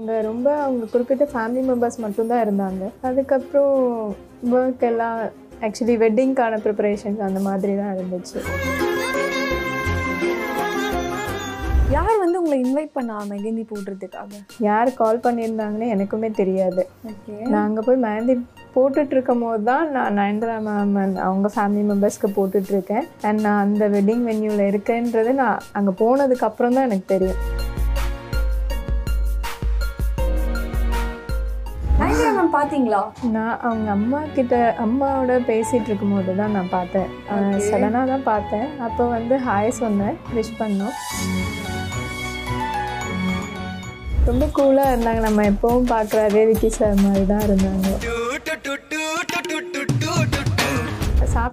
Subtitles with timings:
[0.00, 2.84] இங்கே ரொம்ப அவங்க குறிப்பிட்ட ஃபேமிலி மெம்பர்ஸ் மட்டும்தான் இருந்தாங்க.
[3.08, 3.74] அதுக்கப்புறம்
[4.58, 5.18] ஒர்க் எல்லாம்
[5.66, 8.38] ஆக்சுவலி வெட்டிங்க்கான ப்ரிப்பரேஷன்ஸ் அந்த மாதிரி தான் இருந்துச்சு.
[11.96, 14.32] யார் வந்து உங்களை இன்வைட் பண்ணா மெஹந்தி போடுறதுக்காக?
[14.68, 16.82] யார் கால் பண்ணியிருந்தாங்கன்னு எனக்குமே தெரியாது.
[17.52, 18.36] நான் அங்கே போய் மெஹந்தி
[18.76, 20.98] போட்டுட்டு இருக்கும் போது தான் நான் நயன்தரா மேம்
[21.28, 26.88] அவங்க ஃபேமிலி மெம்பர்ஸ்க்கு போட்டுட்ருக்கேன் அண்ட் நான் அந்த வெட்டிங் வென்யூவில் இருக்கேன்றது நான் அங்கே போனதுக்கு அப்புறம் தான்
[26.90, 27.40] எனக்கு தெரியும்.
[32.60, 33.00] பாத்தீங்களா?
[33.34, 37.08] நான் அவங்க அம்மா கிட்ட அம்மாவோட பேசிகிட்டு இருக்கும்போது தான் நான் பார்த்தேன்.
[37.68, 38.66] சடனாக தான் பார்த்தேன்.
[38.86, 40.16] அப்போ வந்து ஹாய் சொன்னேன்.
[40.36, 40.96] விஷ் பண்ணோம்.
[44.28, 45.20] ரொம்ப கூலாக இருந்தாங்க.
[45.28, 47.88] நம்ம எப்பவும் பார்க்குற அதே விக்கி சார் மாதிரி தான் இருந்தாங்க.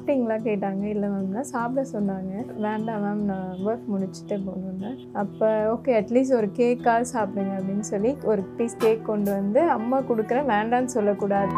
[0.07, 0.83] சாப்பிட்டீங்களா கேட்டாங்க.
[0.93, 2.33] இல்லை மேம்னா சாப்பிட சொன்னாங்க.
[2.65, 8.41] வேண்டாம் மேம் நான் ஒர்க் முடிச்சுட்டு போகணுன்னு அப்போ ஓகே அட்லீஸ்ட் ஒரு கேக்கால் சாப்பிடுங்க அப்படின்னு சொல்லி ஒரு
[8.57, 11.53] பீஸ் கேக் கொண்டு வந்து அம்மா கொடுக்குறேன் வேண்டான்னு சொல்லக்கூடாது.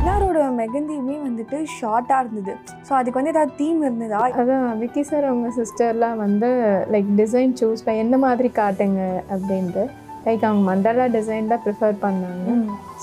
[0.00, 2.54] எல்லாரோட மெகந்தியுமே வந்துட்டு ஷார்ட்டாக இருந்தது.
[2.88, 4.22] ஸோ அதுக்கு வந்து ஏதாவது தீம் இருந்ததா?
[4.42, 6.50] அதான் விக்கி சார் அவங்க சிஸ்டர்லாம் வந்து
[6.94, 9.02] லைக் டிசைன் சூஸ் பண்ண என்ன மாதிரி காட்டுங்க?
[9.34, 9.84] அப்படின்ட்டு.
[10.26, 12.48] லைக் அவங்க மண்டலா டிசைன் தான் ப்ரிஃபர் பண்ணாங்க.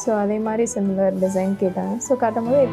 [0.02, 1.96] ஸோ அதே மாதிரி சிமிலர் டிசைன் கேட்டாங்க.
[2.08, 2.64] ஸோ காட்டும்போது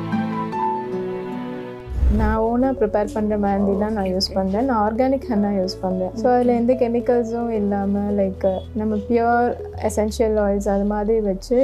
[2.19, 6.27] நான் ஓனாக ப்ரிப்பேர் பண்ணுற மாதிரி தான் நான் யூஸ் பண்ணுறேன் நான் ஆர்கானிக் ஹென்னா யூஸ் பண்ணுறேன் ஸோ
[6.35, 8.47] அதில் எந்த கெமிக்கல்ஸும் இல்லாமல் லைக்
[8.81, 9.49] நம்ம பியோர்
[9.89, 11.59] எசென்ஷியல் ஆயில்ஸ் அது மாதிரி வச்சு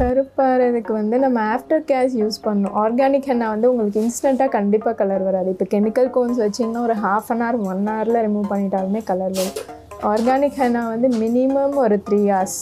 [0.00, 2.74] கருப்பாகிறதுக்கு வந்து நம்ம ஆஃப்டர் கேஷ் யூஸ் பண்ணணும்.
[2.82, 5.48] ஆர்கானிக் ஹென்னா வந்து உங்களுக்கு இன்ஸ்டண்ட்டாக கண்டிப்பாக கலர் வராது.
[5.54, 9.58] இப்போ கெமிக்கல் கோன்ஸ் வச்சிங்கன்னா ஒரு ஹாஃப் அன் ஹவர் ஒன் ஹவரில் ரிமூவ் பண்ணிட்டாலுமே கலர் வரும்.
[10.04, 12.58] ஆர்கானிக் ஹென்னா வந்து மினிமம் ஒரு த்ரீ ஹவர்ஸ்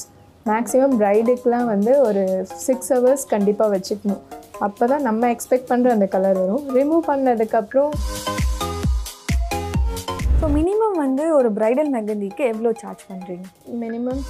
[0.49, 2.23] மேக்ஸிமம் ப்ரைடுக்கெலாம் வந்து ஒரு
[2.65, 4.23] சிக்ஸ் ஹவர்ஸ் கண்டிப்பாக வச்சுக்கணும்.
[4.67, 6.65] அப்போ தான் நம்ம எக்ஸ்பெக்ட் பண்ணுற அந்த கலர் வரும்.
[6.79, 7.93] ரிமூவ் பண்ணதுக்கப்புறம்
[10.41, 13.47] ஸோ மினிமம் வந்து ஒரு பிரைடல் மெகந்திக்கு எவ்வளோ சார்ஜ் பண்ணுறீங்க
[13.83, 14.23] மினிமம்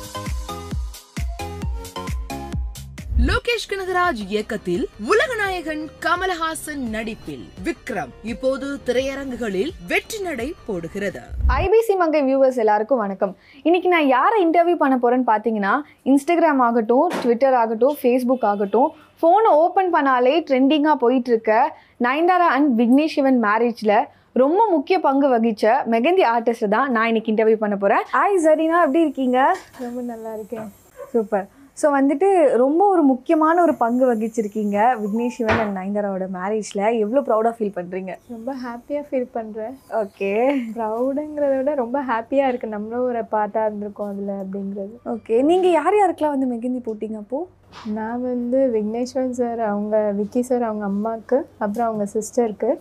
[3.19, 8.11] லோகேஷ் கனகராஜ் இயக்கத்தில் உலகநாயகன் கமலஹாசன் நடிப்பில் விக்ரம்.
[8.33, 11.23] இப்போது திரையரங்குகளில் வெற்றி நடை போடுகிறது.
[11.59, 13.37] ஐபிசி மங்கை வியூவர்ஸ் எல்லாருக்கும் வணக்கம்.
[13.63, 15.75] இன்னைக்கு நான் யாரை இன்டர்வியூ பண்ண போறேன்னு பார்த்தீங்கன்னா
[16.13, 18.91] இன்ஸ்டாகிராம் ஆகட்டும் ட்விட்டர் ஆகட்டும் ஃபேஸ்புக் ஆகட்டும்
[19.23, 23.97] ஃபோனை ஓப்பன் பண்ணாலே ட்ரெண்டிங்காக போயிட்டு இருக்க நயன்தாரா அண்ட் விக்னேஷ் சிவன் மேரேஜில்
[24.45, 25.65] ரொம்ப முக்கிய பங்கு வகிச்ச
[25.97, 29.39] மெகந்தி ஆர்டிஸ்ட் தான் நான் இன்னைக்கு இன்டர்வியூ பண்ண போகிறேன் ஹாய் சரினா எப்படி இருக்கீங்க?
[29.85, 30.71] ரொம்ப நல்லா இருக்கேன்.
[31.13, 32.27] சூப்பர் ஸோ வந்துட்டு
[32.63, 38.13] ரொம்ப ஒரு முக்கியமான ஒரு பங்கு வகிச்சிருக்கீங்க விக்னேஷ் சிவன் அண்ட் நயன்தாராவோட மேரேஜில் எவ்வளோ ப்ரௌடாக ஃபீல் பண்ணுறீங்க
[38.35, 40.31] ரொம்ப ஹாப்பியாக ஃபீல் பண்ணுறேன் ஓகே
[40.77, 44.95] ப்ரௌடுங்கிறத விட ரொம்ப ஹாப்பியாக இருக்குது நம்மளும் ஒரு பார்ட்டாக இருந்திருக்கோம் அதில் அப்படிங்கிறது.
[45.15, 50.69] ஓகே நீங்கள் யார் யாருக்கெல்லாம் வந்து மெகந்தி போட்டீங்க அப்போது நான் வந்து விக்னேஸ்வரன் சார் அவங்க விக்கி சார்
[50.71, 52.73] அவங்க அம்மாவுக்கு அப்புறம் அவங்க சிஸ்டருக்கு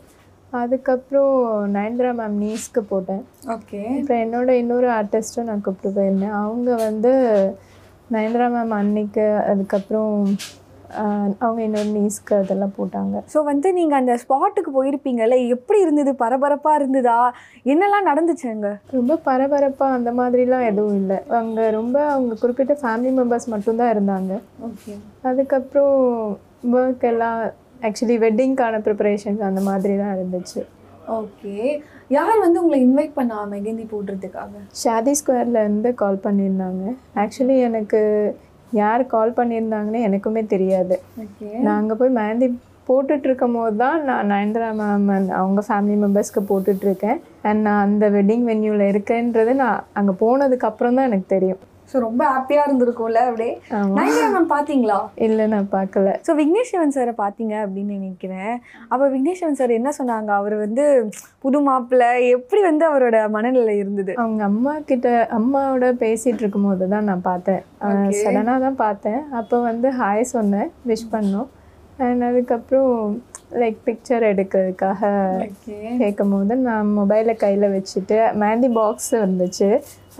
[0.53, 1.35] அதுக்கப்புறம்
[1.75, 3.23] நயன்தரா மேம் நீஸ்க்கு போட்டேன்.
[3.53, 6.35] ஓகே அப்புறம் என்னோட இன்னொரு ஆர்டிஸ்ட்டும் நான் கூப்பிட்டு போயிருந்தேன்.
[6.41, 7.13] அவங்க வந்து
[8.11, 10.13] நயன்தரா மேம் அன்னைக்கு அதுக்கப்புறம்
[11.43, 13.15] அவங்க இன்னொரு நீஸ்க்கு அதெல்லாம் போட்டாங்க.
[13.33, 16.11] ஸோ வந்து நீங்கள் அந்த ஸ்பாட்டுக்கு போயிருப்பீங்கல்ல எப்படி இருந்தது?
[16.21, 17.17] பரபரப்பாக இருந்ததா?
[17.71, 18.69] என்னெல்லாம் நடந்துச்சு அங்க?
[18.97, 21.17] ரொம்ப பரபரப்பாக அந்த மாதிரிலாம் எதுவும் இல்லை.
[21.39, 24.39] அங்கே ரொம்ப அவங்க குறிப்பிட்ட ஃபேமிலி மெம்பர்ஸ் மட்டும்தான் இருந்தாங்க.
[24.69, 24.95] ஓகே
[25.31, 25.97] அதுக்கப்புறம்
[26.77, 27.39] ஒர்க் எல்லாம்
[27.89, 30.61] ஆக்சுவலி வெட்டிங்க்கான ப்ரிப்பரேஷன்ஸ் அந்த மாதிரி தான் இருந்துச்சு.
[31.19, 31.55] ஓகே.
[32.17, 34.51] யார் வந்து உங்களை இன்வைட் பண்ணா மெகந்தி போடுறதுக்காக?
[34.83, 36.83] ஷாதி ஸ்கொயர்லேருந்து கால் பண்ணியிருந்தாங்க.
[37.23, 38.01] ஆக்சுவலி எனக்கு
[38.71, 40.95] யார் கால் பண்ணியிருந்தாங்கன்னு எனக்குமே தெரியாது.
[41.65, 42.47] நான் அங்கே போய் மெஹந்தி
[42.87, 47.19] போட்டுட்டு இருக்கும் போது தான் நான் நயன்தரா மேம் அவங்க ஃபேமிலி மெம்பர்ஸ்க்கு போட்டுட்ருக்கேன்.
[47.47, 51.61] அண்ட் நான் அந்த வெட்டிங் வென்யூவில் இருக்கேன்றது நான் அங்கே போனதுக்கு அப்புறம் தான் எனக்கு தெரியும்.
[51.93, 53.53] ஸோ ரொம்ப ஹாப்பியாக இருந்திருக்கும்ல அப்படியே?
[53.97, 58.53] நயன்தாரா மேம் பார்த்தீங்களா இல்லை நான் பார்க்கல ஸோ விக்னேஷ் சிவன் சாரை பார்த்தீங்க அப்படின்னு நினைக்கிறேன்.
[58.91, 60.31] அப்போ விக்னேஷ் சிவன் சார் என்ன சொன்னாங்க?
[60.39, 60.85] அவர் வந்து
[61.43, 62.09] புது மாப்பிள்ளை.
[62.37, 64.13] எப்படி வந்து அவரோட மனநிலை இருந்தது?
[64.23, 65.09] அவங்க அம்மா கிட்ட
[65.39, 67.61] அம்மாவோட பேசிகிட்டு இருக்கும்போது தான் நான் பார்த்தேன்.
[68.23, 69.21] சடனாக தான் பார்த்தேன்.
[69.41, 70.71] அப்போ வந்து ஹாய் சொன்னேன்.
[70.91, 71.49] விஷ் பண்ணோம்.
[72.03, 72.93] அண்ட் அதுக்கப்புறம்
[73.61, 75.09] லைக் பிக்சர் எடுக்கிறதுக்காக
[75.99, 79.69] கேட்கும் போது நான் மொபைலை கையில் வச்சுட்டு மேந்தி பாக்ஸ் இருந்துச்சு.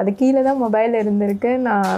[0.01, 1.51] அது கீழே தான் மொபைல் இருந்திருக்கு.
[1.67, 1.93] நான்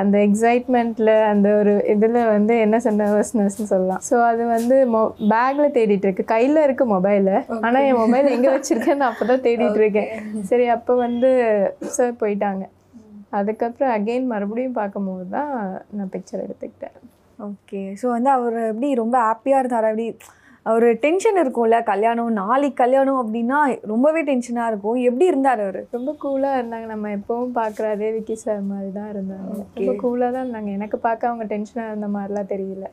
[0.00, 4.02] அந்த எக்ஸைட்மெண்ட்டில் அந்த ஒரு இதில் வந்து என்ன சொன்ன நர்வஸ்னஸ்னு சொல்லலாம்.
[4.08, 5.00] ஸோ அது வந்து மொ
[5.32, 10.10] பேக்கில் தேடிட்டு இருக்கு கையில் இருக்கு மொபைலு ஆனால் என் மொபைல் எங்கே வச்சுருக்கேன்னு அப்போ தான் தேடிட்டு இருக்கேன்
[10.50, 11.30] சரி அப்போ வந்து
[11.96, 12.64] சார் போயிட்டாங்க.
[13.38, 15.52] அதுக்கப்புறம் அகெயின் மறுபடியும் பார்க்கும்போது தான்
[15.96, 16.96] நான் பிக்சர் எடுத்துக்கிட்டேன்.
[17.38, 19.88] ஓகே ஸோ வந்து அவர் எப்படி ரொம்ப ஹாப்பியாக இருந்தார்?
[19.90, 20.06] அப்படி
[20.74, 23.58] ஒரு டென்ஷன் இருக்கும்ல கல்யாணம் நாளைக்கு கல்யாணம் அப்படின்னா
[23.92, 24.98] ரொம்பவே டென்ஷனாக இருக்கும்.
[25.08, 25.80] எப்படி இருந்தார் அவர்?
[25.96, 26.86] ரொம்ப கூலாக இருந்தாங்க.
[26.94, 30.72] நம்ம எப்பவும் பார்க்குற அதே விக்கி சார் மாதிரி தான் இருந்தாங்க ரொம்ப கூலாக தான் இருந்தாங்க.
[30.78, 32.86] எனக்கு பார்க்க அவங்க டென்ஷனாக இருந்த மாதிரிலாம் தெரியல.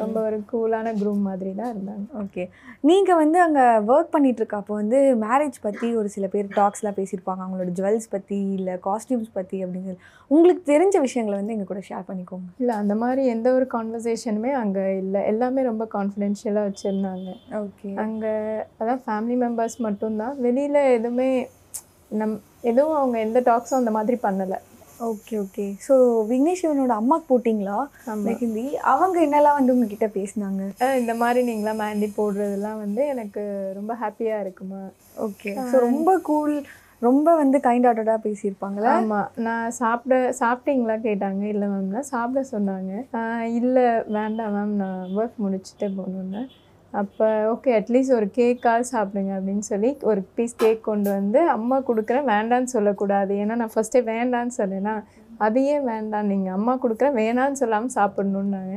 [0.00, 2.06] ரொம்ப ஒரு கூலான க்ரூம் மாதிரி தான் இருந்தாங்க.
[2.22, 2.44] ஓகே
[2.88, 7.42] நீங்கள் வந்து அங்கே ஒர்க் பண்ணிட்டு இருக்க அப்போ வந்து மேரேஜ் பற்றி ஒரு சில பேர் டாக்ஸ்லாம் பேசியிருப்பாங்க.
[7.44, 9.94] அவங்களோட ஜுவல்ஸ் பற்றி இல்லை காஸ்டியூம்ஸ் பற்றி அப்படின்னு
[10.34, 12.48] உங்களுக்கு தெரிஞ்ச விஷயங்களை வந்து எங்கள் கூட ஷேர் பண்ணிக்கோங்க.
[12.62, 15.22] இல்லை அந்த மாதிரி எந்த ஒரு கான்வர்சேஷனுமே அங்கே இல்லை.
[15.32, 17.30] எல்லாமே ரொம்ப கான்ஃபிடென்ஷியலாக வச்சுருந்தாங்க.
[17.62, 18.34] ஓகே அங்கே
[18.80, 20.36] அதான் ஃபேமிலி மெம்பர்ஸ் மட்டும்தான்.
[20.48, 21.30] வெளியில் எதுவுமே
[22.20, 22.36] நம்
[22.70, 24.60] எதுவும் அவங்க எந்த டாக்ஸும் அந்த மாதிரி பண்ணலை.
[25.00, 25.94] ஓகே ஓகே ஸோ
[26.28, 27.76] விக்னேஸ்வரனோட அம்மாக்கு போட்டிங்களா?
[28.26, 30.62] மெஹந்தி அவங்க என்னெல்லாம் வந்து உங்ககிட்ட பேசினாங்க?
[31.00, 33.42] இந்த மாதிரி நீங்களாம் மேண்டி போடுறதெல்லாம் வந்து எனக்கு
[33.74, 34.82] ரொம்ப ஹாப்பியாக இருக்குமா.
[35.16, 36.54] ஓகே ஸோ ரொம்ப கூல்
[37.02, 38.90] ரொம்ப வந்து கைண்ட் ஹார்ட்டடாக பேசியிருப்பாங்களா?
[38.96, 41.42] ஆமாம் நான் சாப்பிட சாப்பிட்டீங்களா கேட்டாங்க.
[41.54, 42.92] இல்லை மேம்னா சாப்பிட சொன்னாங்க.
[43.44, 46.42] இல்லை வேண்டாம் மேம் நான் ஒர்க் முடிச்சுட்டு போகணுன்னு
[47.00, 52.26] அப்போ ஓகே அட்லீஸ்ட் ஒரு கேக்காவது சாப்பிடுங்க அப்படின்னு சொல்லி ஒரு பீஸ் கேக் கொண்டு வந்து அம்மா கொடுக்குறேன்
[52.32, 53.32] வேண்டான்னு சொல்லக்கூடாது.
[53.42, 54.94] ஏன்னா நான் ஃபஸ்ட்டே வேண்டான்னு சொன்னேன்னா
[55.46, 56.28] அதையே வேண்டாம்.
[56.32, 58.74] நீங்கள் அம்மா கொடுக்குறேன் வேணான்னு சொல்லாமல் சாப்பிடணுன்னாங்க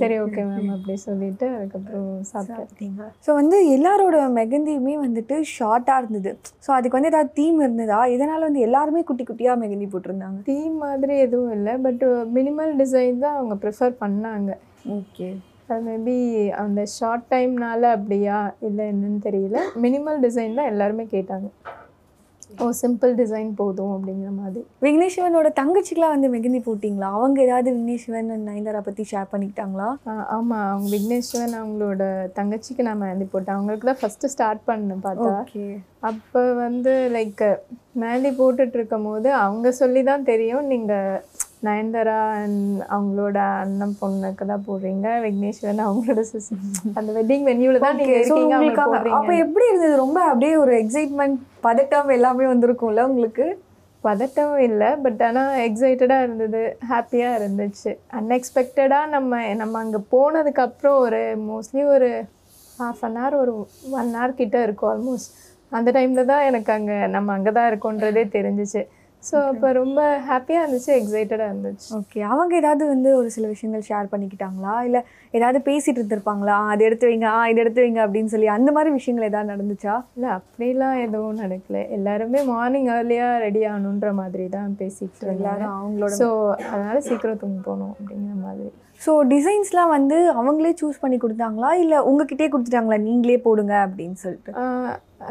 [0.00, 3.06] சரி ஓகே மேம் அப்படி சொல்லிட்டு அதுக்கப்புறம் சாப்பிட்டீங்க.
[3.24, 6.32] ஸோ வந்து எல்லாரோட மெகந்தியுமே வந்துட்டு ஷார்ட்டாக இருந்தது.
[6.66, 8.00] ஸோ அதுக்கு வந்து ஏதாவது தீம் இருந்ததா?
[8.16, 10.38] இதனால் வந்து எல்லாருமே குட்டி குட்டியாக மெகந்தி போட்டிருந்தாங்க?
[10.50, 11.74] தீம் மாதிரி எதுவும் இல்லை.
[11.86, 12.04] பட்
[12.36, 14.52] மினிமல் டிசைன் தான் அவங்க ப்ரிஃபர் பண்ணாங்க.
[15.00, 15.30] ஓகே
[15.68, 16.16] அது மேபி
[16.62, 18.38] அந்த ஷார்ட் டைம்னால அப்படியா?
[18.68, 19.60] இல்லை என்னன்னு தெரியல.
[19.84, 21.48] மினிமல் டிசைன் தான் எல்லாருமே கேட்டாங்க.
[22.62, 24.60] ஓ சிம்பிள் டிசைன் போதும் அப்படிங்கிற மாதிரி.
[24.86, 27.08] விக்னேஸ்வரனோட தங்கச்சிக்கெலாம் வந்து மெகந்தி போட்டிங்களா?
[27.18, 29.88] அவங்க ஏதாவது விக்னேஸ்வரன் and நயன்தாரா பற்றி ஷேர் பண்ணிக்கிட்டாங்களா?
[30.36, 32.02] ஆமாம் அவங்க விக்னேஸ்வரன் அவங்களோட
[32.38, 33.56] தங்கச்சிக்கு நான் மேந்தி போட்டேன்.
[33.56, 35.32] அவங்களுக்கு தான் ஃபஸ்ட்டு ஸ்டார்ட் பண்ணேன் பார்த்தா.
[36.10, 37.42] அப்போ வந்து லைக்
[38.04, 40.64] மேந்தி போட்டுட்டு இருக்கும் போது அவங்க சொல்லி தான் தெரியும்.
[40.74, 41.10] நீங்கள்
[41.66, 42.58] நயன்தாரா and
[42.94, 45.06] அவங்களோட அண்ணன் பொண்ணுக்கு தான் போடுறீங்க.
[45.24, 46.48] விக்னேஸ்வரன் அவங்களோட சிஸ்
[46.98, 48.82] அந்த வெட்டிங் வென்யூவில் தான் நீங்கள் ஸோ இருக்கீங்க
[49.18, 49.94] அப்போ எப்படி இருந்தது?
[50.04, 53.46] ரொம்ப அப்படியே ஒரு எக்ஸைட்மெண்ட் பதட்டம் எல்லாமே வந்திருக்கும்ல உங்களுக்கு?
[54.04, 57.92] பதட்டம் இல்லை பட் ஆனால் எக்ஸைட்டடாக இருந்தது ஹாப்பியாக இருந்துச்சு.
[58.18, 62.10] அன்எக்ஸ்பெக்டடாக நம்ம நம்ம அங்கே போனதுக்கப்புறம் ஒரு மோஸ்ட்லி ஒரு
[62.78, 63.52] ஹாஃப் அன் ஹவர் ஒரு
[64.00, 65.32] ஒன் ஹவர் கிட்ட இருக்கும் ஆல்மோஸ்ட்
[65.72, 68.82] அந்த டைமில் தான் எனக்கு அங்கே நம்ம அங்கே தான் இருக்கோன்றதே தெரிஞ்சிச்சு.
[69.24, 71.86] ஸோ அப்போ ரொம்ப ஹாப்பியாக இருந்துச்சு எக்ஸைட்டடாக இருந்துச்சு.
[71.98, 74.74] ஓகே அவங்க ஏதாவது வந்து ஒரு சில விஷயங்கள் ஷேர் பண்ணிக்கிட்டாங்களா?
[74.82, 75.00] இல்லை
[75.34, 76.56] ஏதாவது பேசிட்டு இருந்திருப்பாங்களா?
[76.58, 79.94] "ஆ, அது எடுத்து வைங்க ஆ இது எடுத்து வைங்க அப்படின்னு சொல்லி அந்த மாதிரி விஷயங்கள் ஏதாவது நடந்துச்சா?
[80.16, 81.80] இல்லை அப்படிலாம் எதுவும் நடக்கல.
[81.90, 85.38] எல்லாருமே மார்னிங் ஏர்லியாக ரெடி ஆகணுன்ற மாதிரி தான் பேசிட்டு இருந்தாங்க.
[85.38, 86.28] எல்லாரும் அவங்களோட ஸோ
[86.72, 88.68] அதனால சீக்கிரம் தூங்க போகணும் அப்படிங்கிற மாதிரி.
[89.00, 91.70] ஸோ டிசைன்ஸ்லாம் வந்து அவங்களே சூஸ் பண்ணி கொடுத்தாங்களா?
[91.76, 92.98] இல்லை உங்ககிட்டே கொடுத்துட்டாங்களா?
[93.06, 94.52] நீங்களே போடுங்க அப்படின்னு சொல்லிட்டு?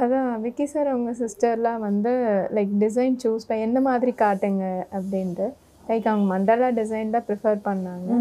[0.02, 2.12] அதான் விக்கி சார் அவங்க சிஸ்டர்லாம் வந்து
[2.58, 4.66] லைக் டிசைன் சூஸ் பண்ண என்ன மாதிரி காட்டுங்க
[4.98, 5.48] அப்படின்ட்டு
[5.90, 8.12] லைக் அவங்க மண்டலா டிசைன் தான் ப்ரிஃபர் பண்ணாங்க.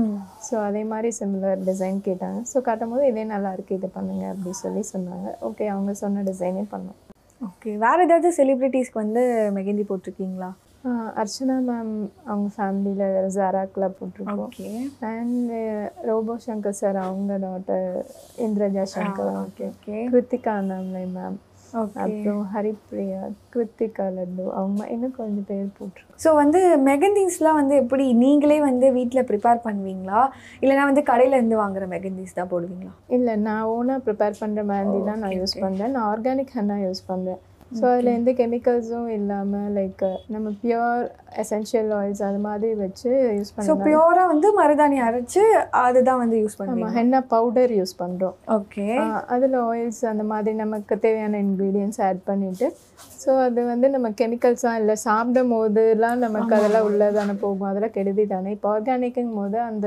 [0.47, 2.41] ஸோ அதே மாதிரி சிமிலர் டிசைன் கேட்டாங்க.
[2.53, 5.29] ஸோ காட்டும் போது இதே நல்லா இருக்கு இது பண்ணுங்க அப்படி சொல்லி சொன்னாங்க.
[5.49, 6.99] ஓகே அவங்க சொன்ன டிசைனே பண்ணோம்.
[7.49, 9.23] ஓகே வேற ஏதாவது செலிப்ரிட்டிஸ்க்கு வந்து
[9.59, 10.51] மெஹந்தி போட்டிருக்கீங்களா?
[11.21, 11.95] அர்ச்சனா மேம்
[12.31, 14.43] அவங்க ஃபேமிலியில் ஜாராக்கில் போட்டிருக்கோம்.
[14.47, 14.69] Okay.
[15.13, 15.53] And
[16.09, 17.89] Robo Shankar sir அவங்க daughter
[18.47, 19.97] Indraja Shankar okay okay.
[20.13, 21.39] Krithika Annamalai ma'am
[21.75, 23.21] அப்புறம் ஹரிப்ரியா
[23.53, 29.27] கிருத்திகா லட்டு அவங்க இன்னும் கொஞ்சம் பேர் போட்டிருக்கோம் ஸோ வந்து மெகந்தீஸ்லாம் வந்து எப்படி நீங்களே வந்து வீட்டில்
[29.31, 30.21] ப்ரிப்பேர் பண்ணுவீங்களா?
[30.63, 32.93] இல்லைனா வந்து கடையில இருந்து வாங்குற மெகந்தீஸ் தான் போடுவீங்களா?
[33.09, 37.41] இல்லை நான் ஓனாக ப்ரிப்பேர் பண்ணுற மாதிரி தான் நான் யூஸ் பண்ணுறேன் நான் ஆர்கானிக் ஹென்னா யூஸ் பண்ணுறேன்
[37.73, 41.03] ஸோ அதில் எந்த கெமிக்கல்ஸும் இல்லாமல் லைக் நம்ம பியூர்
[41.43, 45.43] எசென்ஷியல் ஆயில்ஸ் அது மாதிரி வச்சு யூஸ் ஸோ பண்ணலாம் பியூராக வந்து மருதாணி அரைச்சு
[45.83, 48.87] அதுதான் வந்து யூஸ் நம்ம பண்ணுவீங்க ஹென்னா பவுடர் யூஸ் பண்ணுறோம் ஓகே
[49.29, 52.69] அதில் ஆயில்ஸ் அந்த மாதிரி நமக்கு தேவையான இன்க்ரீடியன்ஸ் ஆட் பண்ணிவிட்டு
[53.19, 57.69] ஸோ அது வந்து நம்ம கெமிக்கல்ஸ்லாம் இல்லை சாப்பிடும் போதுலாம் நமக்கு அதெல்லாம் உள்ளே தானே போகும்.
[57.69, 59.87] அதெல்லாம் கெடுதி தானே இப்போ ஆர்கானிக்குங்கும் போது அந்த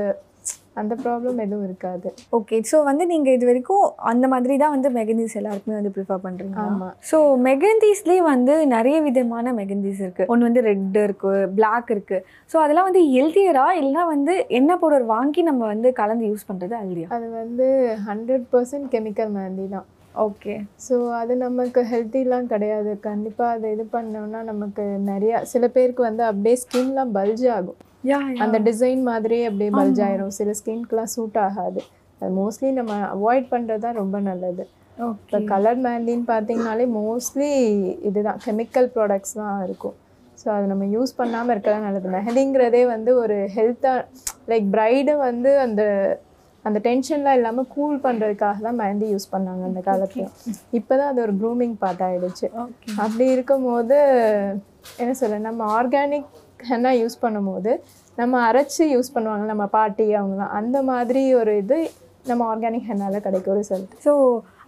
[0.80, 2.08] அந்த ப்ராப்ளம் எதுவும் இருக்காது.
[2.38, 6.60] ஓகே ஸோ வந்து நீங்கள் இது வரைக்கும் அந்த மாதிரி தான் வந்து மெகந்தீஸ் எல்லாருக்குமே வந்து ப்ரிஃபர் பண்ணுறீங்க
[6.66, 7.18] ஆமாம் ஸோ
[7.48, 13.04] மெகந்தீஸ்லேயே வந்து நிறைய விதமான மெகந்தீஸ் இருக்குது ஒன்று வந்து ரெட் இருக்குது பிளாக் இருக்குது ஸோ அதெல்லாம் வந்து
[13.16, 17.68] ஹெல்த்தியரா இல்லைனா வந்து எண்ணெய் பவுடர் வாங்கி நம்ம வந்து கலந்து யூஸ் பண்ணுறது ஹெல்தியா அது வந்து
[18.08, 19.86] ஹண்ட்ரட் பர்சன்ட் கெமிக்கல் மேந்தி தான்.
[20.26, 20.54] ஓகே
[20.84, 22.92] ஸோ அது நமக்கு ஹெல்த்திலாம் கிடையாது.
[23.08, 27.78] கண்டிப்பாக அதை இது பண்ணோம்னா நமக்கு நிறையா சில பேருக்கு வந்து அப்படியே ஸ்கின்லாம் பல்ஜ் ஆகும்.
[28.44, 30.32] அந்த டிசைன் மாதிரியே அப்படியே பல்ஜ் ஆயிரும்.
[30.38, 31.80] சில ஸ்கின்க்குலாம் சூட் ஆகாது.
[32.20, 34.64] அது மோஸ்ட்லி நம்ம அவாய்ட் பண்ணுறது தான் ரொம்ப நல்லது.
[35.22, 37.48] இப்போ கலர் மேண்டின்னு பார்த்தீங்கனாலே மோஸ்ட்லி
[38.08, 39.96] இதுதான் கெமிக்கல் ப்ராடக்ட்ஸ் தான் இருக்கும்.
[40.40, 42.08] ஸோ அது நம்ம யூஸ் பண்ணாமல் இருக்கிறதா நல்லது.
[42.14, 44.06] மெஹந்திங்கிறதே வந்து ஒரு ஹெல்த்தாக
[44.52, 45.82] லைக் பிரைடு வந்து அந்த
[46.64, 50.30] அந்த டென்ஷன்லாம் இல்லாமல் கூல் பண்ணுறதுக்காக தான் மெஹந்தி யூஸ் பண்ணாங்க அந்த காலத்தில்.
[50.78, 52.46] இப்போ தான் அது ஒரு க்ரூமிங் பார்ட் ஆகிடுச்சு
[53.04, 53.98] அப்படி இருக்கும்போது
[55.02, 56.32] என்ன சொல்ல நம்ம ஆர்கானிக்
[56.70, 57.72] ஹென்னா யூஸ் பண்ணும்போது
[58.18, 61.78] நம்ம அரைச்சி யூஸ் பண்ணுவாங்க நம்ம பாட்டி அவங்களாம் அந்த மாதிரி ஒரு இது
[62.30, 64.12] நம்ம ஆர்கானிக் ஹென்னால கிடைக்கும் ரிசல்ட் ஸோ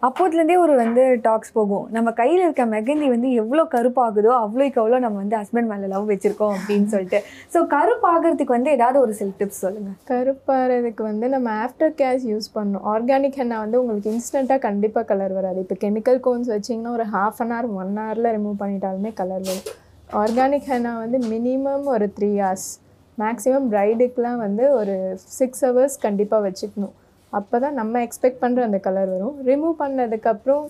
[0.07, 1.87] அப்போதுலேருந்தே ஒரு வந்து டாக்ஸ் போகும்.
[1.95, 6.55] நம்ம கையில் இருக்க மெகந்தி வந்து எவ்வளோ கருப்பாகுதோ அவ்வளோக்கு அவ்வளோ நம்ம வந்து ஹஸ்பண்ட் மேலே லவ் வச்சுருக்கோம்
[6.59, 7.21] அப்படின்னு சொல்லிட்டு.
[7.55, 12.87] ஸோ கருப்பாகிறதுக்கு வந்து ஏதாவது ஒரு சில டிப்ஸ் சொல்லுங்கள் கருப்பாகிறதுக்கு வந்து நம்ம ஆஃப்டர் கேஷ் யூஸ் பண்ணணும்.
[12.95, 15.59] ஆர்கானிக் ஹென்னா வந்து உங்களுக்கு இன்ஸ்டண்ட்டாக கண்டிப்பாக கலர் வராது.
[15.67, 19.67] இப்போ கெமிக்கல் கோன்ஸ் வச்சிங்கன்னா ஒரு ஹாஃப் அன் ஹவர் ஒன் ஹவரில் ரிமூவ் பண்ணிட்டாலுமே கலர் வரும்.
[20.17, 22.69] ஆர்கானிக் ஹென்னா வந்து மினிமம் ஒரு த்ரீ ஹவர்ஸ்
[23.19, 24.95] மேக்ஸிமம் ப்ரைடுக்கெலாம் வந்து ஒரு
[25.38, 26.95] சிக்ஸ் ஹவர்ஸ் கண்டிப்பாக வச்சுக்கணும்.
[27.33, 29.35] அப்போ தான் நம்ம எக்ஸ்பெக்ட் பண்ணுற அந்த கலர் வரும்.
[29.49, 30.65] ரிமூவ் பண்ணதுக்கப்புறம்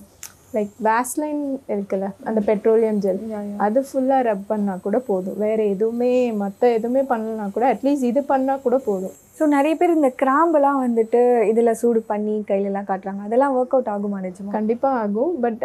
[0.57, 1.41] லைக் வேஸ்லைன்
[1.75, 3.23] இருக்குல்ல அந்த பெட்ரோலியம் ஜெல்
[3.65, 5.39] அது ஃபுல்லாக ரப் பண்ணால் கூட போதும்.
[5.45, 6.13] வேறு எதுவுமே
[6.43, 9.17] மற்ற எதுவுமே பண்ணலனா கூட அட்லீஸ்ட் இது பண்ணால் கூட போதும்.
[9.39, 13.23] ஸோ நிறைய பேர் இந்த கிராம்பெல்லாம் வந்துட்டு இதில் சூடு பண்ணி கையிலலாம் காட்டுறாங்க.
[13.27, 14.55] அதெல்லாம் ஒர்க் அவுட் ஆகுமா நிஜமா?
[14.57, 15.35] கண்டிப்பாக ஆகும்.
[15.45, 15.63] பட்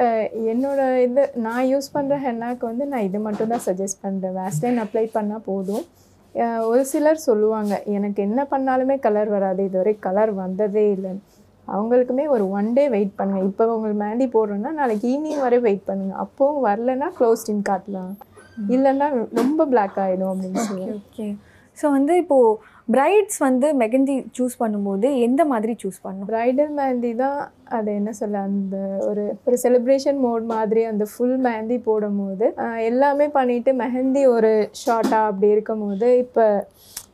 [0.54, 5.06] என்னோட இது நான் யூஸ் பண்ணுற ஹென்னாக்கு வந்து நான் இது மட்டும் தான் சஜஸ்ட் பண்ணுறேன் வேஸ்லைன் அப்ளை
[5.18, 5.86] பண்ணால் போதும்.
[6.72, 9.64] ஒரு சிலர் சொல்லுவாங்க எனக்கு என்ன பண்ணாலுமே கலர் வராது.
[9.70, 11.24] இதுவரை கலர் வந்ததே இல்லைன்னு.
[11.68, 16.22] அவங்களுக்குமே ஒரு ஒன் டே வெயிட் பண்ணுங்கள் இப்போ உங்களுக்கு மேண்டி போடுறோன்னா நாளைக்கு ஈவினிங் வரை வெயிட் பண்ணுங்கள்
[16.26, 18.14] அப்போவும் வரலன்னா க்ளோஸ்டின் காட்டலாம்.
[18.76, 19.08] இல்லைன்னா
[19.42, 21.00] ரொம்ப பிளாக் ஆகிடும் அப்படின்னு சொல்லுவேன்.
[21.02, 21.28] ஓகே
[21.78, 22.50] ஸோ வந்து இப்போது
[22.94, 26.28] பிரைட்ஸ் வந்து மெகந்தி சூஸ் பண்ணும்போது எந்த மாதிரி சூஸ் பண்ணணும்?
[26.32, 27.38] ப்ரைடல் மேந்தி தான்
[27.78, 28.78] அது என்ன சொல்ல அந்த
[29.10, 32.48] ஒரு ஒரு செலிப்ரேஷன் மோட் மாதிரி அந்த ஃபுல் மேந்தி போடும்போது
[32.90, 34.52] எல்லாமே பண்ணிட்டு மெஹந்தி ஒரு
[34.84, 36.46] ஷார்ட்டாக அப்படி இருக்கும்போது இப்போ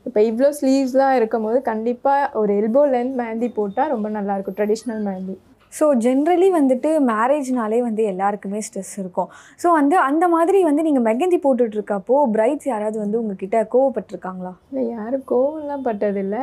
[0.09, 5.37] இப்போ இவ்வளோ ஸ்லீவ்ஸ்லாம் இருக்கும் போது கண்டிப்பாக ஒரு எல்போ லென்த் மேந்தி போட்டால் ரொம்ப நல்லாயிருக்கும் ட்ரெடிஷ்னல் மேந்தி
[5.73, 9.27] ஸோ ஜென்ரலி வந்துட்டு மேரேஜ்னாலே வந்து எல்லாருக்குமே ஸ்ட்ரெஸ் இருக்கும்.
[9.61, 14.53] ஸோ வந்து அந்த மாதிரி வந்து நீங்கள் மெகந்தி போட்டுட்டு இருக்கப்போ பிரைட்ஸ் யாராவது வந்து உங்ககிட்ட கோவப்பட்டிருக்காங்களா?
[14.71, 16.41] இல்லை யாரும் கோவம்லாம் பட்டதில்லை.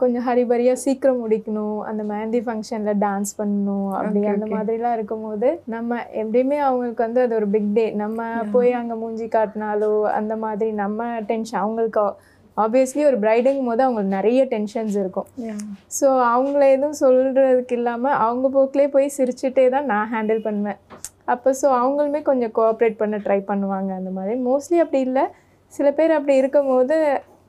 [0.00, 4.48] கொஞ்சம் ஹரிபரியாக சீக்கிரம் முடிக்கணும் அந்த மேந்தி ஃபங்க்ஷனில் டான்ஸ் பண்ணணும் அப்படி அந்த.
[4.54, 8.26] மாதிரிலாம் இருக்கும்போது நம்ம எப்படியுமே அவங்களுக்கு வந்து அது ஒரு பிக் டே நம்ம
[8.56, 12.04] போய் அங்கே மூஞ்சி காட்டினாலோ அந்த மாதிரி நம்ம டென்ஷன் அவங்களுக்கு
[12.64, 15.28] ஆப்வியஸ்லி ஒரு பிரைடுங்கும் போது அவங்களுக்கு நிறைய டென்ஷன்ஸ் இருக்கும்.
[15.98, 20.80] ஸோ அவங்கள எதுவும் சொல்கிறதுக்கு இல்லாமல் அவங்க போக்கிலே போய் சிரிச்சுட்டே தான் நான் ஹேண்டில் பண்ணுவேன்.
[21.34, 24.34] அப்போ ஸோ அவங்களுமே கொஞ்சம் கோஆப்ரேட் பண்ண ட்ரை பண்ணுவாங்க அந்த மாதிரி.
[24.48, 25.24] மோஸ்ட்லி அப்படி இல்லை.
[25.72, 26.96] சில பேர் அப்படி இருக்கும்போது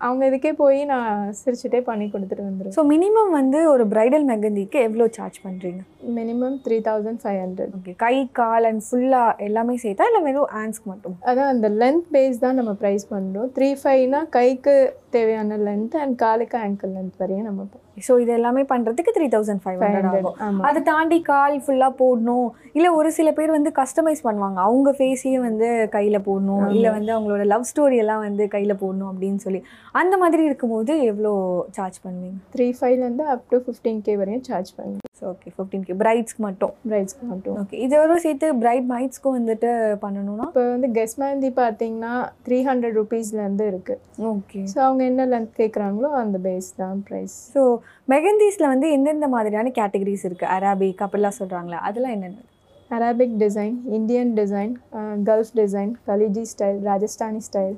[0.01, 5.07] அவங்க இதுக்கே போய் நான் சிரிச்சுட்டே பண்ணி கொடுத்துட்டு வந்துடுவேன் ஸோ மினிமம் வந்து ஒரு பிரைடல் மெகந்திக்கு எவ்வளோ
[5.17, 5.81] சார்ஜ் பண்ணுறீங்க
[6.17, 10.89] minimum three thousand five hundred okay கை கால் அண்ட் ஃபுல்லாக எல்லாமே சேர்த்தா இல்லை வெறும் ஹேண்ட்ஸ்க்கு
[10.93, 11.17] மட்டும்?
[11.31, 14.75] அதான் அந்த லென்த் பேஸ் தான் நம்ம ப்ரைஸ் பண்ணுறோம் த்ரீ ஃபைவ்னா கைக்கு
[15.15, 17.67] தேவையான லென்த் அண்ட் காலுக்கு ஆங்கிள் லென்த் வரையும் நம்ம
[18.07, 20.59] ஸோ இது எல்லாமே பண்ணுறதுக்கு த்ரீ தௌசண்ட் ஃபைவ் ஹண்ட்ரட் ஆகும்.
[20.67, 22.45] அதை தாண்டி கால் ஃபுல்லாக போடணும்.
[22.77, 24.59] இல்லை ஒரு சில பேர் வந்து கஸ்டமைஸ் பண்ணுவாங்க.
[24.67, 26.63] அவங்க ஃபேஸையே வந்து கையில் போடணும்.
[26.75, 29.61] இல்லை வந்து அவங்களோட லவ் ஸ்டோரி எல்லாம் வந்து கையில் போடணும் அப்படின்னு சொல்லி.
[29.95, 31.31] அந்த மாதிரி இருக்கும்போது எவ்வளோ
[31.75, 32.37] சார்ஜ் பண்ணுவீங்க?
[32.53, 36.73] த்ரீ ஃபைவ்லேருந்து அப் டு ஃபிஃப்டீன் கே வரையும் சார்ஜ் பண்ணுவோம் ஸோ ஓகே ஃபிஃப்டீன் கே பிரைட்ஸ்க்கு மட்டும்?
[36.89, 37.55] பிரைட்ஸ்க்கு மட்டும்.
[37.61, 39.71] ஓகே இதோட சேர்த்து பிரைட் மைட்ஸ்க்கும் வந்துட்டு
[40.03, 40.45] பண்ணணும்னா?
[40.49, 42.13] இப்போ வந்து கெஸ் மேந்தி பார்த்தீங்கன்னா
[42.47, 47.63] த்ரீ ஹண்ட்ரட் ருபீஸ்லேருந்து இருக்குது ஓகே ஸோ அவங்க என்ன லென்த் கேட்குறாங்களோ அந்த பேஸ் தான் ப்ரைஸ் ஸோ
[48.07, 52.39] மெகந்தீஸில் வந்து எந்தெந்த மாதிரியான கேட்டகரிஸ் இருக்குது அரபிக் அப்படிலாம் சொல்கிறாங்களே அதெல்லாம் என்னென்ன?
[52.91, 54.71] Arabic design Indian design
[55.27, 57.75] Gulf design கலிஜி style Rajasthani style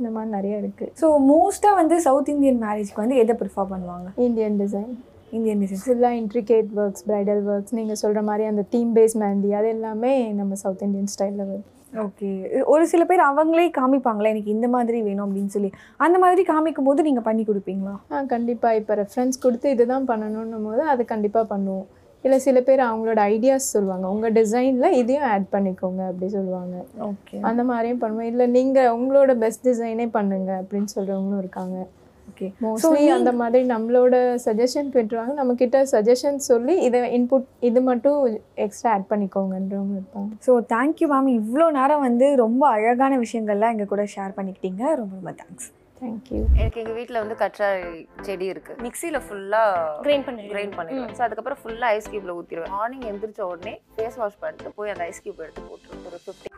[0.00, 4.08] இந்த மாதிரி நிறைய இருக்குது ஸோ மோஸ்ட்டாக வந்து சவுத் இந்தியன் மேரேஜ்க்கு வந்து எதை ப்ரிஃபர் பண்ணுவாங்க?
[4.28, 4.92] இந்தியன் டிசைன்
[5.38, 9.68] இந்தியன் டிசைன்ஸ் ஃபுல்லாக இன்ட்ரிகேட் ஒர்க்ஸ் ப்ரைடல் ஒர்க்ஸ் நீங்கள் சொல்கிற மாதிரி அந்த தீம் பேஸ் மேந்தி அது
[9.76, 11.68] எல்லாமே நம்ம சவுத் இந்தியன் ஸ்டைலில் வரும்.
[12.04, 12.28] ஓகே
[12.72, 15.70] ஒரு சில பேர் அவங்களே காமிப்பாங்களே எனக்கு இந்த மாதிரி வேணும் அப்படின்னு சொல்லி.
[16.04, 17.94] அந்த மாதிரி காமிக்கும் போது நீங்கள் பண்ணி கொடுப்பீங்களா?
[18.14, 21.88] ஆ கண்டிப்பாக இப்போ ரெஃபரன்ஸ் கொடுத்து இதுதான் பண்ணணுன்னும் போது அது கண்டிப்பாக பண்ணுவோம்.
[22.24, 24.06] இல்லை சில பேர் அவங்களோட ஐடியாஸ் சொல்லுவாங்க.
[24.14, 26.76] உங்கள் டிசைனில் இதையும் ஆட் பண்ணிக்கோங்க அப்படி சொல்லுவாங்க.
[27.10, 28.28] ஓகே அந்த மாதிரியும் பண்ணுவோம்.
[28.32, 31.78] இல்லை நீங்கள் உங்களோட பெஸ்ட் டிசைனே பண்ணுங்க அப்படின்னு சொல்கிறவங்களும் இருக்காங்க.
[32.30, 38.20] ஓகே மோஸ்ட்லி அந்த மாதிரி நம்மளோட சஜஷன் பெற்றுவாங்க நம்ம கிட்ட சஜஷன் சொல்லி இதை இன்புட் இது மட்டும்
[38.66, 40.30] எக்ஸ்ட்ரா ஆட் பண்ணிக்கோங்கன்றவங்க இருப்பாங்க.
[40.46, 44.82] ஸோ தேங்க்யூ மேம் இவ்வளோ நேரம் வந்து ரொம்ப அழகான விஷயங்கள்லாம் எங்கள் கூட ஷேர் பண்ணிக்கிட்டீங்க.
[45.02, 45.68] ரொம்ப ரொம்ப தேங்க்ஸ்
[46.00, 47.68] தேங்க்யூ எனக்கு எங்கள் வீட்டில் வந்து கற்றா
[48.26, 48.74] செடி இருக்கு.
[48.86, 51.14] மிக்சியில் ஃபுல்லாக கிரைண்ட் பண்ணி கிரைண்ட் பண்ணிடுவேன்.
[51.18, 55.22] ஸோ அதுக்கப்புறம் ஃபுல்லாக ஐஸ் கியூப்பில் ஊற்றிடுவேன் மார்னிங் எந்திரிச்ச உடனே ஃபேஸ் வாஷ் பண்ணிட்டு போய் அந்த ஐஸ்
[55.26, 56.06] கியூப் எடுத்து போட்டுருவேன்.
[56.10, 56.48] ஒரு ஃபிஃப்டி